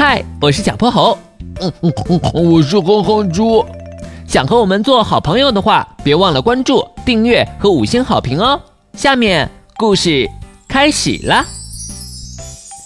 [0.00, 1.18] 嗨，我是小泼猴。
[1.60, 3.66] 嗯嗯嗯，我是哼哼猪。
[4.28, 8.62] 想和我们做好朋友的话，别忘了关注、订阅和五星好评哦。
[8.92, 10.30] 下面故事
[10.68, 11.44] 开始啦。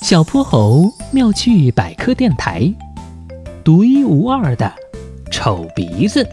[0.01, 2.73] 小泼猴妙趣百科电台，
[3.63, 4.73] 独一无二的
[5.31, 6.27] 丑鼻子。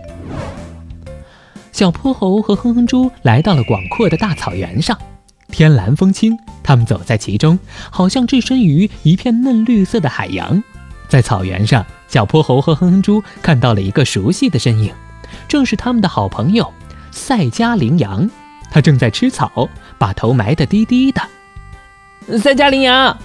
[1.73, 4.97] 小泼猴和哼哼猪来到了广阔的大草原上，
[5.51, 7.59] 天蓝风轻，他们走在其中，
[7.91, 10.63] 好像置身于一片嫩绿色的海洋。
[11.09, 14.93] 在草原上，小泼猴和哼哼猪看到了一个熟悉的身影，
[15.47, 16.71] 正是他们的好朋友
[17.11, 18.29] 赛加羚羊。
[18.71, 19.67] 它正在吃草，
[19.97, 21.21] 把头埋得低低的。
[22.37, 23.17] 赛加羚羊，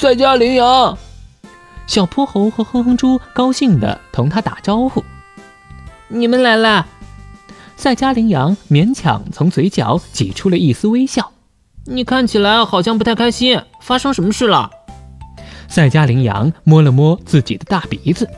[0.00, 0.96] 赛加羚羊，
[1.86, 5.04] 小泼猴和哼哼猪高兴地同他打招呼
[6.08, 6.86] ：“你们来啦！”
[7.76, 11.30] 赛加羚羊勉强从嘴角挤出了一丝微笑。
[11.84, 14.70] 你看起来好像不太开心，发生什么事了？
[15.68, 18.28] 赛迦羚羊摸了摸自己的大鼻子，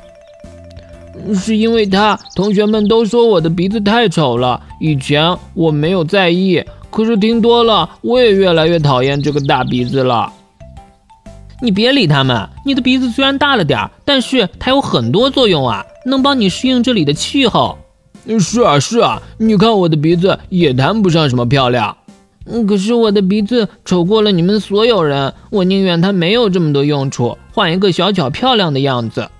[1.35, 4.61] 是因为他同学们都说我的鼻子太丑了。
[4.81, 10.33] 以前我没有在意，可是听多了，我也越来越讨厌这个大鼻子了。
[11.61, 17.77] 你别理他们，你的鼻子虽然大了点儿，但是它有很多作用啊，能帮你适应这里的气候。
[18.39, 22.08] 是啊，是啊，你看我的鼻子也谈不上什么漂亮，嗯，
[22.67, 29.31] 可是我的鼻子丑过了你们所有人，我宁愿它没有这么多用处，换一个小巧漂亮的样子。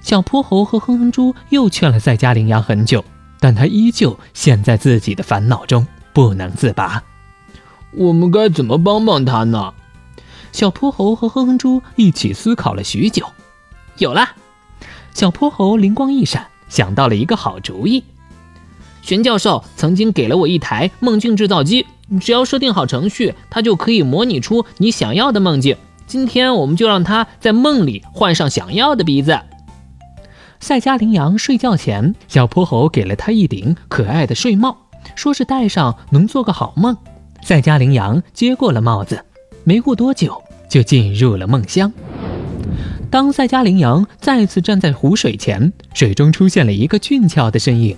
[0.00, 3.04] 小泼猴和哼哼猪又劝了赛迦羚羊很久，
[3.40, 7.02] 但他依旧陷在自己的烦恼中不能自拔。
[7.92, 9.72] 我们该怎么帮帮他呢？
[10.52, 13.26] 小泼猴和哼哼猪一起思考了许久，
[13.98, 14.28] 有了，
[15.14, 16.46] 小泼猴灵光一闪。
[16.68, 18.02] 想到了一个好主意，
[19.04, 21.84] 玄教授曾经给了我一台梦境制造机，
[22.22, 25.76] 只要设定好程序，它就可以模拟出你想要的梦境。
[26.06, 29.38] 今天我们就让它在梦里换上想要的鼻子。
[30.58, 34.74] 赛迦羚羊睡觉前，小泼猴给了他一顶可爱的睡帽，
[35.14, 36.96] 说是戴上能做个好梦。
[37.42, 39.22] 赛迦羚羊接过了帽子，
[39.64, 41.92] 没过多久就进入了梦乡。
[43.10, 47.94] 当赛迦羚羊再次站在湖水前，水中出现了一个俊俏的身影。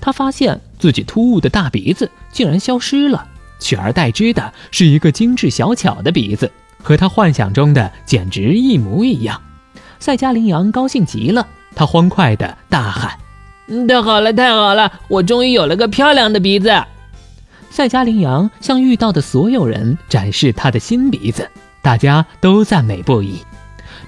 [0.00, 3.26] 他发现自己突兀的大鼻子竟然消失了，
[3.58, 6.50] 取而代之的是一个精致小巧的鼻子，
[6.82, 9.40] 和他幻想中的简直一模一样。
[9.98, 13.18] 赛迦羚羊高兴极了，他欢快地大喊
[13.88, 14.92] ：“太好了，太好了！
[15.08, 16.70] 我终于有了个漂亮的鼻子！”
[17.70, 21.50] 赛迦羚羊向遇到的所有人展示他的新鼻子，
[21.82, 23.42] 大家都赞美不已。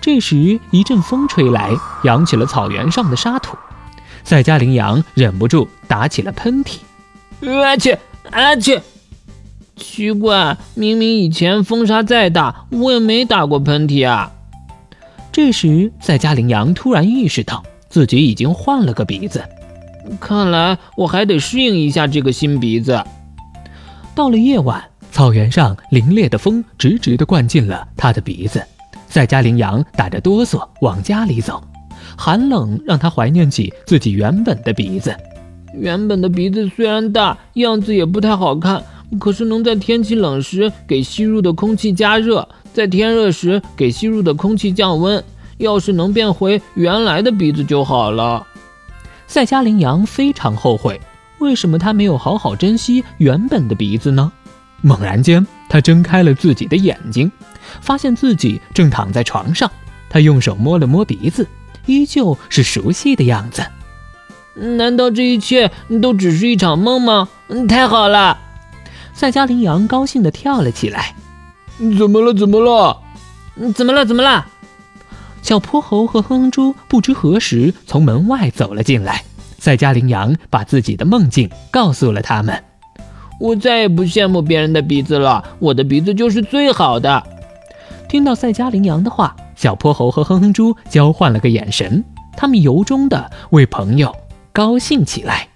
[0.01, 1.73] 这时，一阵风吹来，
[2.05, 3.57] 扬起了草原上的沙土。
[4.25, 6.79] 赛迦羚羊忍不住打起了喷嚏。
[7.41, 7.99] 阿切，
[8.31, 8.83] 阿切！
[9.77, 14.31] 奇怪，明明以前风沙再大，我也没打过喷嚏啊。
[15.33, 19.43] 这时，赛迦羚羊突然意识到自己已经换了个鼻子，
[20.21, 23.03] 看来我还得适应一下这个新鼻子。
[24.15, 28.63] 到了夜晚，草原上凛冽的风直直地灌进了他的鼻子。
[29.09, 31.63] 赛迦羚羊打着哆嗦往家里走，
[32.17, 35.15] 寒冷让他怀念起自己原本的鼻子。
[35.75, 38.83] 原本的鼻子虽然大，样子也不太好看，
[39.19, 45.23] 可是能在天气冷时给吸入的空气加热，在天热时给吸入的空气降温。
[45.59, 48.47] 要是能变回原来的鼻子就好了。
[49.27, 50.99] 赛加羚羊非常后悔，
[51.39, 54.33] 为什么他没有好好珍惜原本的鼻子呢？
[54.81, 57.31] 猛然间，他睁开了自己的眼睛。
[57.83, 59.71] 发现自己正躺在床上，
[60.09, 61.47] 他用手摸了摸鼻子，
[61.87, 63.65] 依旧是熟悉的样子。
[64.55, 65.71] 难道这一切
[66.03, 67.29] 都只是一场梦吗？
[67.69, 68.39] 太好了！
[69.15, 71.15] 赛加羚羊高兴地跳了起来。
[71.99, 72.35] 怎么了？
[72.35, 73.01] 怎么了？
[73.75, 74.05] 怎么了？
[74.05, 74.47] 怎么了？
[75.43, 79.25] 小泼猴和哼哼猪不知何时从门外走了进来。
[79.59, 82.63] 赛加羚羊把自己的梦境告诉了他们。
[83.39, 87.23] 我再也不羡慕别人的鼻子了，我的鼻子就是最好的。
[88.09, 92.03] 听到赛加羚羊的话，小泼猴和哼哼猪交换了个眼神，
[92.35, 94.17] 他们由衷的为朋友
[94.55, 95.47] 高兴起来。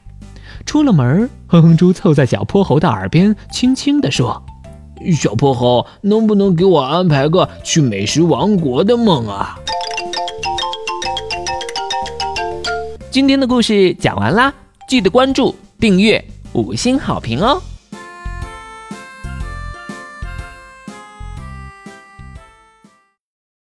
[0.67, 4.45] 出了门，哼哼猪凑在小泼猴的耳边，轻轻地说
[5.17, 9.59] ：“小泼猴，能不能给我安排个去美食王国的梦啊？”
[13.11, 14.53] 今天的故事讲完啦，
[14.87, 16.23] 记得关注、订阅、
[16.53, 17.59] 五星好评哦！